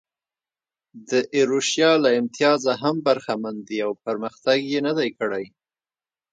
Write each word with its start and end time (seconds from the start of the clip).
د 1.09 1.11
ایروشیا 1.35 1.91
له 2.03 2.09
امتیازه 2.19 2.73
هم 2.81 2.95
برخمن 3.07 3.55
دي 3.67 3.77
او 3.85 3.91
پرمختګ 4.05 4.57
یې 4.71 4.79
نه 4.87 4.93
دی 4.99 5.09
کړی. 5.19 5.45